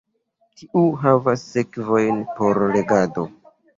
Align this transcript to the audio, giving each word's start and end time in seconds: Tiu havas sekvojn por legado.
Tiu 0.61 0.85
havas 1.03 1.43
sekvojn 1.49 2.19
por 2.41 2.61
legado. 2.77 3.29